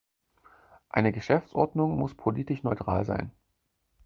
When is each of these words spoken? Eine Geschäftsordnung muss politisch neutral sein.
Eine 0.89 1.11
Geschäftsordnung 1.11 1.95
muss 1.99 2.15
politisch 2.15 2.63
neutral 2.63 3.05
sein. 3.05 3.29